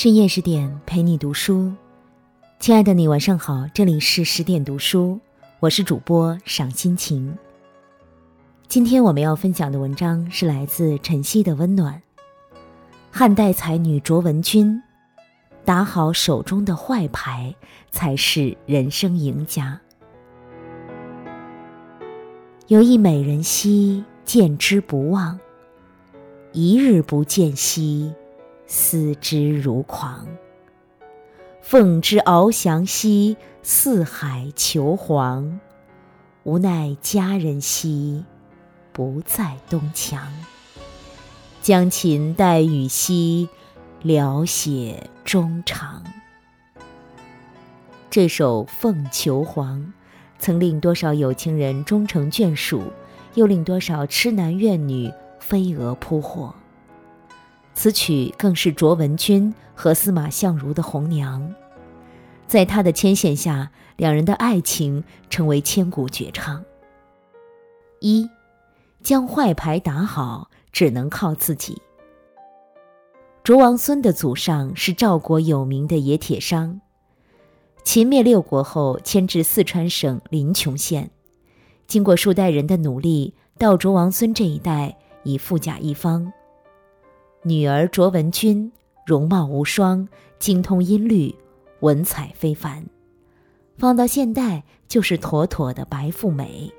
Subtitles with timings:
[0.00, 1.70] 深夜十点陪你读书，
[2.58, 5.20] 亲爱的你晚上好，这里是十点读书，
[5.58, 7.36] 我是主播赏心情。
[8.66, 12.00] 今天我们要分享的文章是来自晨曦的温暖。
[13.10, 14.82] 汉代才女卓文君，
[15.66, 17.54] 打好手中的坏牌，
[17.90, 19.78] 才是人生赢家。
[22.68, 25.38] 有一美人兮，见之不忘；
[26.52, 28.10] 一日不见兮。
[28.72, 30.28] 思之如狂。
[31.60, 35.58] 凤之翱翔兮，四海求凰。
[36.44, 38.24] 无奈佳人兮，
[38.92, 40.32] 不在东墙。
[41.60, 43.48] 将琴代雨兮，
[44.02, 46.04] 聊写衷肠。
[48.08, 49.80] 这首《凤求凰》，
[50.38, 52.84] 曾令多少有情人终成眷属，
[53.34, 56.54] 又令多少痴男怨女飞蛾扑火。
[57.82, 61.54] 此曲更是卓文君和司马相如的红娘，
[62.46, 66.62] 在他的牵线下，两人的爱情成为千古绝唱。
[68.00, 68.28] 一，
[69.02, 71.80] 将坏牌打好，只能靠自己。
[73.42, 76.82] 卓王孙的祖上是赵国有名的冶铁商，
[77.82, 81.10] 秦灭六国后迁至四川省临邛县，
[81.86, 86.30] 经过数代人的努力，到卓王孙这一代已富甲一方。
[87.42, 88.70] 女儿卓文君
[89.06, 90.06] 容貌无双，
[90.38, 91.34] 精通音律，
[91.80, 92.84] 文采非凡，
[93.78, 96.70] 放到现代就是妥妥的白富美。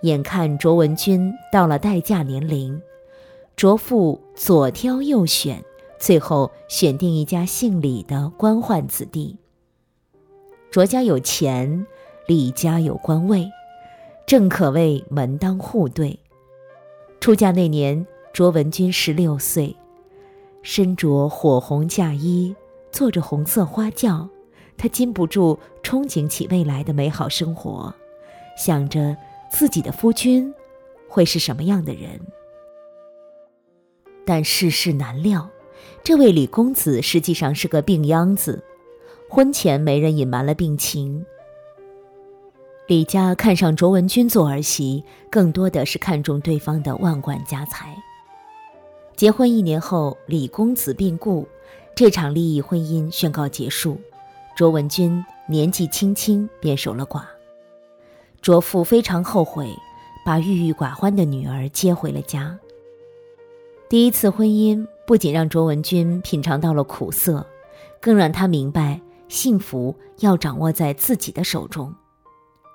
[0.00, 2.80] 眼看卓文君到了待嫁年龄，
[3.54, 5.62] 卓父左挑右选，
[5.98, 9.36] 最后选定一家姓李的官宦子弟。
[10.70, 11.86] 卓家有钱，
[12.26, 13.46] 李家有官位，
[14.26, 16.18] 正可谓门当户对。
[17.20, 18.06] 出嫁那年。
[18.32, 19.74] 卓文君十六岁，
[20.62, 22.54] 身着火红嫁衣，
[22.92, 24.28] 坐着红色花轿，
[24.76, 27.92] 她禁不住憧憬起未来的美好生活，
[28.56, 29.16] 想着
[29.50, 30.54] 自己的夫君
[31.08, 32.20] 会是什么样的人。
[34.24, 35.48] 但世事难料，
[36.04, 38.62] 这位李公子实际上是个病秧子，
[39.28, 41.24] 婚前没人隐瞒了病情。
[42.86, 47.96] 李家看上卓文君做儿媳，更多的是看重对方的万贯家财。
[49.18, 51.44] 结婚一年后，李公子病故，
[51.96, 54.00] 这场利益婚姻宣告结束。
[54.56, 57.22] 卓文君年纪轻轻便守了寡，
[58.40, 59.74] 卓父非常后悔，
[60.24, 62.56] 把郁郁寡欢的女儿接回了家。
[63.88, 67.44] 第一次婚姻不仅让卓文君品尝到了苦涩，
[68.00, 71.92] 更让她明白幸福要掌握在自己的手中。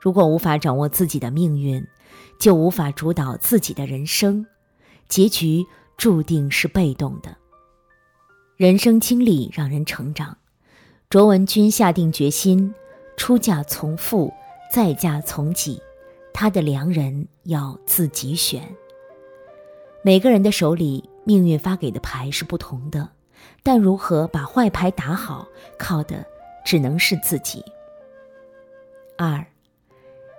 [0.00, 1.86] 如果无法掌握自己的命运，
[2.40, 4.44] 就无法主导自己的人生，
[5.08, 5.64] 结局。
[5.96, 7.36] 注定是被动的。
[8.56, 10.36] 人生经历让人成长。
[11.10, 12.74] 卓文君下定决心，
[13.16, 14.32] 出嫁从父，
[14.72, 15.80] 再嫁从己。
[16.32, 18.62] 她的良人要自己选。
[20.02, 23.08] 每个人的手里，命运发给的牌是不同的，
[23.62, 25.46] 但如何把坏牌打好，
[25.78, 26.26] 靠的
[26.64, 27.64] 只能是自己。
[29.16, 29.46] 二，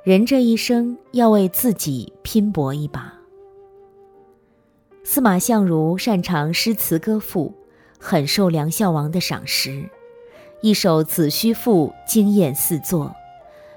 [0.04, 3.15] 人这一生要为自己拼搏一把。
[5.08, 7.54] 司马相如擅长诗词歌赋，
[8.00, 9.88] 很受梁孝王的赏识。
[10.62, 13.16] 一首《子虚赋》惊艳四座，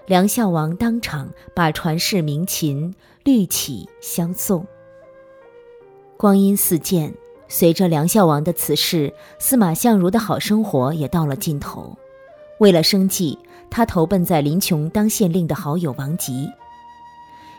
[0.06, 2.94] 梁孝王当场把传世名琴
[3.24, 4.66] 绿绮相送。
[6.16, 7.12] 光阴似箭，
[7.46, 11.94] 随着梁孝王的辞世，司马相如的好生活也到了尽头。
[12.58, 16.48] 为了生计，他投奔在临邛当县令的好友王吉。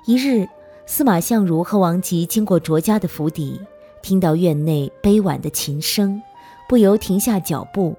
[0.08, 0.50] 一日。
[0.92, 3.62] 司马相如和王吉经过卓家的府邸，
[4.02, 6.20] 听到院内悲婉的琴声，
[6.68, 7.96] 不由停下脚步。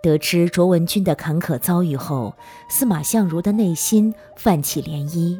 [0.00, 2.32] 得知卓文君的坎坷遭遇后，
[2.68, 5.36] 司马相如的内心泛起涟漪。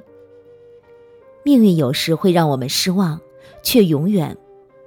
[1.44, 3.20] 命运有时会让我们失望，
[3.62, 4.36] 却永远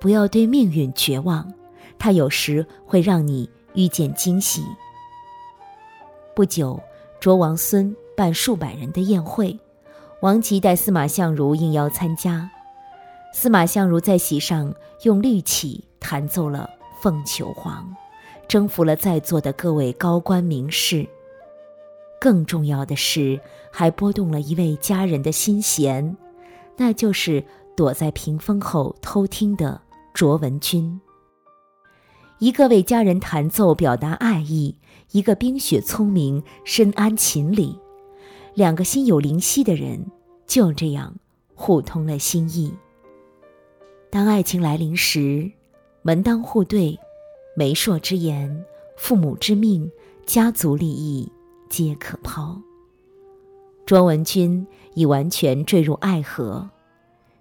[0.02, 1.50] 不要对命运绝望。
[1.98, 4.62] 它有时会让你遇见惊喜。
[6.36, 6.78] 不久，
[7.22, 9.58] 卓王孙办数百人的宴会。
[10.24, 12.50] 王吉带司马相如应邀参加，
[13.34, 16.70] 司马相如在席上用绿绮弹奏了
[17.04, 17.84] 《凤求凰》，
[18.48, 21.06] 征服了在座的各位高官名士。
[22.22, 23.38] 更重要的是，
[23.70, 26.16] 还拨动了一位佳人的心弦，
[26.78, 27.44] 那就是
[27.76, 29.82] 躲在屏风后偷听的
[30.14, 31.02] 卓文君。
[32.40, 34.78] 一个为佳人弹奏表达爱意，
[35.12, 37.78] 一个冰雪聪明深谙琴理。
[38.56, 40.06] 两个心有灵犀的人，
[40.46, 41.16] 就这样
[41.56, 42.72] 互通了心意。
[44.12, 45.52] 当爱情来临时，
[46.04, 47.00] 门当户对
[47.58, 48.64] 媒妁之言、
[48.96, 49.92] 父母之命、
[50.28, 51.32] 家族利益，
[51.68, 52.62] 皆可抛。
[53.88, 56.70] 卓文君已完全坠入爱河，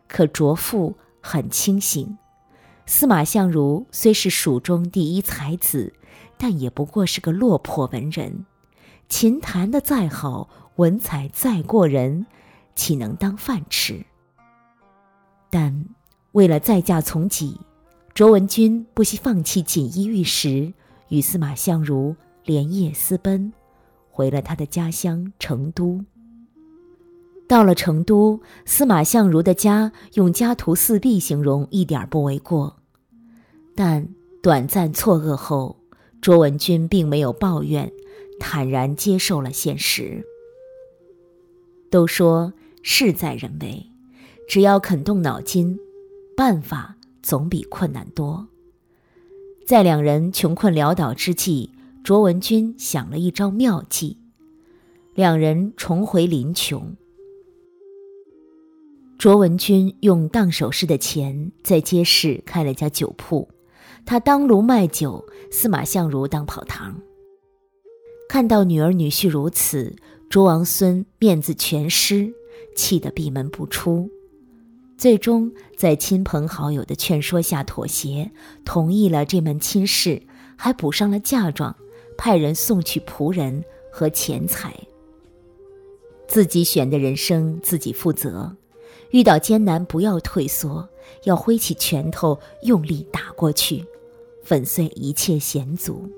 [0.08, 2.16] 可卓父很清醒。
[2.86, 5.92] 司马相如虽是蜀中第一才子，
[6.38, 8.46] 但也不过是个落魄文人。
[9.08, 12.26] 琴弹得再好，文采再过人，
[12.74, 14.04] 岂能当饭吃？
[15.50, 15.84] 但
[16.32, 17.60] 为了再嫁从己，
[18.14, 20.72] 卓文君不惜放弃锦衣玉食，
[21.08, 23.52] 与司马相如连夜私奔，
[24.10, 26.02] 回了他的家乡成都。
[27.46, 32.78] 到了成都，司马相如的家用家徒四壁形容一点不为过。
[33.74, 34.08] 但
[34.42, 35.76] 短暂错愕后，
[36.22, 37.92] 卓文君并没有抱怨，
[38.40, 40.24] 坦然接受了现实。
[41.92, 43.86] 都说事在人为，
[44.48, 45.78] 只要肯动脑筋，
[46.34, 48.48] 办法总比困难多。
[49.66, 51.70] 在两人穷困潦倒之际，
[52.02, 54.16] 卓文君想了一招妙计，
[55.14, 56.94] 两人重回临邛。
[59.18, 63.46] 卓文君用当首饰的钱在街市开了家酒铺，
[64.06, 67.02] 他当炉卖酒，司马相如当跑堂。
[68.30, 69.94] 看到女儿女婿如此，
[70.32, 72.32] 卓王孙面子全失，
[72.74, 74.08] 气得闭门不出。
[74.96, 78.30] 最终在亲朋好友的劝说下妥协，
[78.64, 80.22] 同意了这门亲事，
[80.56, 81.76] 还补上了嫁妆，
[82.16, 83.62] 派人送去仆人
[83.92, 84.74] 和钱财。
[86.26, 88.56] 自己选的人生，自己负责。
[89.10, 90.88] 遇到艰难，不要退缩，
[91.24, 93.84] 要挥起拳头，用力打过去，
[94.42, 96.10] 粉碎一切险阻。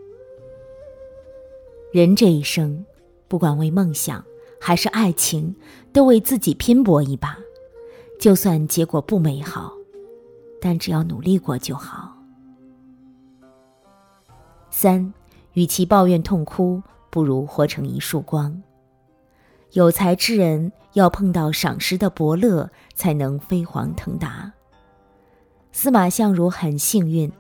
[1.90, 2.87] 人这一生，
[3.34, 4.25] 不管为梦想
[4.60, 5.56] 还是爱情，
[5.92, 7.36] 都为自己拼搏一把。
[8.16, 9.72] 就算结果不美好，
[10.60, 12.16] 但只要努力过就好。
[14.70, 15.12] 三，
[15.54, 18.62] 与其抱怨痛哭，不如活成一束光。
[19.72, 24.52] 有才之人要碰到赏识的伯乐，才能飞黄腾达。
[25.72, 27.32] 司马相如很幸运，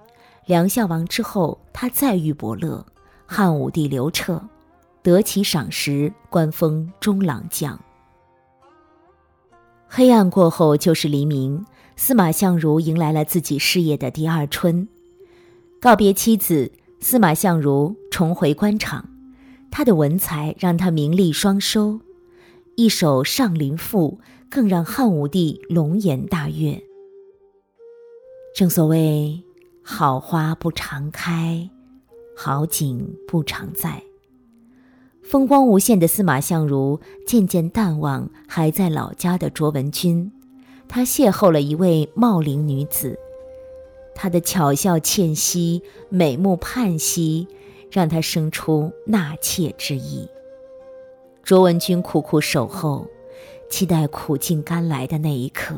[0.46, 2.84] 梁孝王之后，他再遇伯乐，
[3.26, 4.42] 汉武帝刘彻，
[5.04, 7.78] 得其赏识，官封中郎将。
[9.86, 11.62] 黑暗过后就是黎明，
[11.94, 14.88] 司马相如迎来了自己事业的第二春。
[15.78, 19.06] 告别妻子，司马相如重回官场，
[19.70, 22.00] 他的文才让他名利双收。
[22.74, 24.18] 一首《上林赋》
[24.50, 26.82] 更让汉武帝龙颜大悦。
[28.56, 29.38] 正所谓
[29.84, 31.68] “好花不常开，
[32.34, 34.02] 好景不常在”。
[35.24, 40.30] 风光无限的司马相如渐渐淡忘还在老家的卓文君，
[40.86, 43.18] 他邂逅了一位茂龄女子，
[44.14, 47.48] 她的巧笑倩兮、美目盼兮，
[47.90, 50.28] 让他生出纳妾之意。
[51.42, 53.06] 卓文君苦苦守候，
[53.68, 55.74] 期待苦尽甘来的那一刻，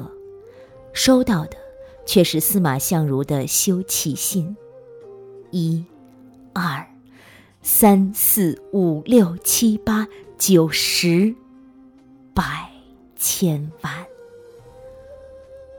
[0.93, 1.57] 收到的
[2.05, 4.57] 却是司马相如的休憩信。
[5.53, 5.85] 一、
[6.53, 6.87] 二、
[7.69, 10.07] 三、四、五、六、七、八、
[10.39, 11.35] 九、十、
[12.33, 12.71] 百、
[13.17, 14.07] 千万，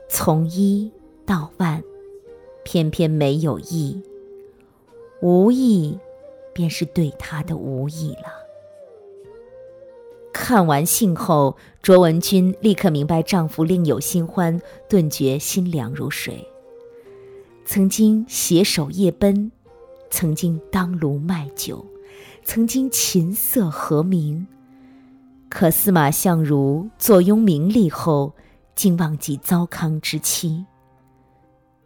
[0.06, 0.92] 从一
[1.24, 1.82] 到万，
[2.62, 4.02] 偏偏没有意，
[5.22, 5.98] 无意，
[6.52, 8.46] 便是对他的无意了。
[10.30, 16.46] 看完信后，卓文君立刻明白丈夫另有新欢，顿觉心凉如水。
[17.64, 19.50] 曾经携手夜奔，
[20.10, 21.84] 曾经当炉卖酒，
[22.44, 24.46] 曾经琴瑟和鸣。
[25.48, 28.34] 可司马相如坐拥名利后，
[28.74, 30.64] 竟忘记糟糠之妻。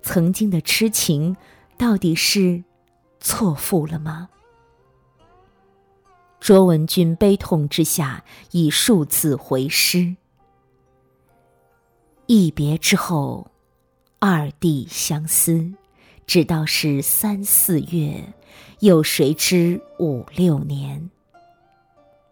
[0.02, 1.37] 曾经的痴情，
[1.76, 2.64] 到底是
[3.21, 4.29] 错付了吗？
[6.41, 10.17] 卓文君悲痛之下，已数次回师。
[12.26, 13.49] 一别之后，
[14.19, 15.73] 二地相思，
[16.26, 18.23] 直到是三四月，
[18.81, 21.11] 又谁知五六年？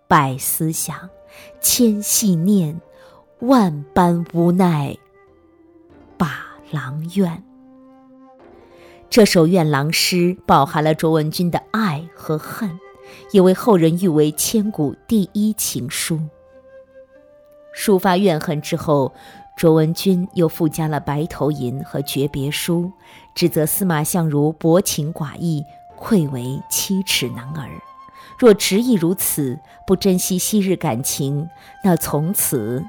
[0.06, 1.08] 百思想，
[1.60, 2.80] 千系念，
[3.40, 4.96] 万般无奈，
[6.16, 7.42] 把郎怨。
[9.08, 12.78] 这首怨郎诗饱含了卓文君的爱和恨。
[13.32, 16.20] 也为后人誉为千古第一情书。
[17.74, 19.12] 抒发怨恨之后，
[19.60, 22.90] 卓文君又附加了《白头吟》和诀别书，
[23.34, 25.62] 指责司马相如薄情寡义，
[25.98, 27.68] 愧为七尺男儿。
[28.38, 31.46] 若执意如此，不珍惜昔日感情，
[31.84, 32.82] 那从此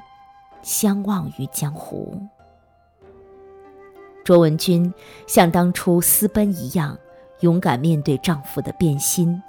[0.62, 2.18] 相忘于江湖。
[4.24, 4.94] 卓文君
[5.26, 6.96] 像当初私奔一样。
[7.40, 9.42] 勇敢面对丈夫的变心，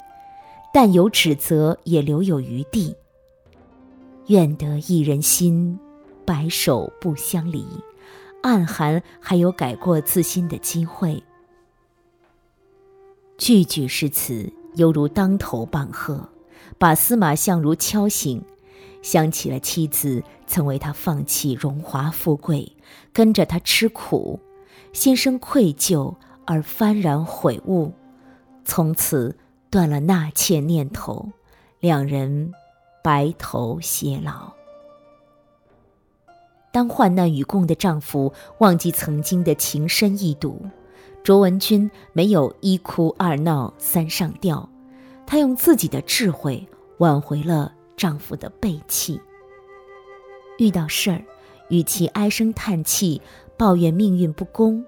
[0.74, 2.94] 但有指责也留有余地。
[4.26, 5.78] 愿得一人心，
[6.24, 7.66] 白首不相离。
[8.42, 11.22] 暗含还有改过自新的机会。
[13.38, 16.28] 句句诗词犹如当头棒喝，
[16.76, 18.44] 把司马相如敲醒，
[19.00, 22.76] 想起了妻子曾为他放弃荣华富贵，
[23.14, 24.38] 跟着他吃苦，
[24.92, 26.14] 心生愧疚
[26.44, 27.92] 而幡然悔悟，
[28.64, 29.38] 从此
[29.70, 31.30] 断了纳妾念头，
[31.80, 32.52] 两人
[33.02, 34.52] 白头偕老。
[36.74, 40.60] 当患难与共的丈夫忘记曾经的情深意笃，
[41.22, 44.68] 卓文君没有一哭二闹三上吊，
[45.24, 46.66] 她用自己的智慧
[46.98, 49.20] 挽回了丈夫的背弃。
[50.58, 51.22] 遇到事儿，
[51.68, 53.22] 与其唉声叹气
[53.56, 54.84] 抱怨命运不公，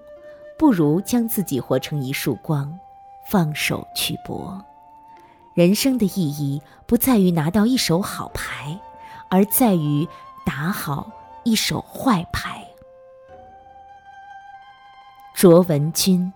[0.59, 2.77] 不如将自己活成一束光，
[3.29, 4.61] 放手去搏。
[5.53, 8.77] 人生的意义不在于拿到一手好牌，
[9.29, 10.05] 而在于
[10.45, 11.09] 打好。
[11.47, 12.67] 一手坏牌。
[15.33, 16.33] 卓文君，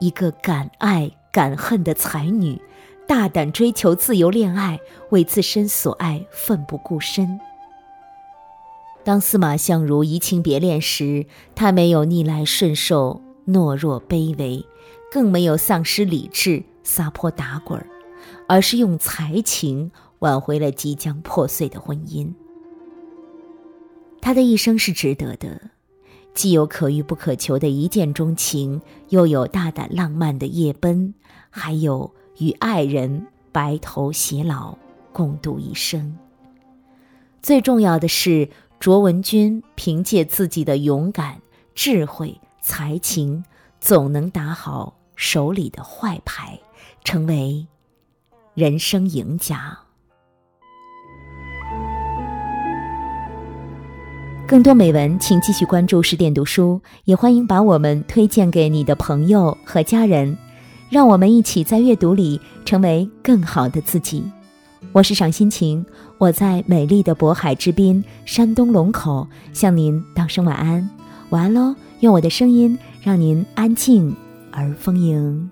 [0.00, 2.58] 一个敢爱敢恨的才女，
[3.06, 4.80] 大胆追求自由恋爱，
[5.10, 7.38] 为自身所爱奋不顾身。
[9.04, 14.64] 当司马相如移情别恋时，她没有逆来顺受、懦弱卑微，
[15.12, 17.86] 更没有丧失理智、撒泼打滚，
[18.48, 22.32] 而是用才情挽回了即将破碎的婚姻。
[24.24, 25.60] 他的一生是值得的，
[26.32, 31.12] 既有可遇不可求的一见钟情，又有大胆浪漫的夜奔，
[31.50, 34.78] 还有与爱人白头偕老，
[35.12, 36.16] 共度一生。
[37.42, 38.48] 最重要的是，
[38.80, 41.42] 卓文君凭借自己的勇敢、
[41.74, 43.44] 智慧、才情，
[43.78, 46.58] 总能打好手里的坏牌，
[47.04, 47.66] 成为
[48.54, 49.83] 人生赢家。
[54.46, 60.36] 更多美文，请继续关注十点读书，也欢迎把我们推荐给你的朋友和家人，
[60.90, 64.22] 让我们一起在阅读里成为更好的自己。
[64.92, 65.84] 我是赏心情，
[66.18, 70.88] 我在美丽的渤海之滨山东龙口向您道声晚安，
[71.30, 71.74] 晚安喽！
[72.00, 74.14] 用我的声音让您安静
[74.52, 75.50] 而丰盈。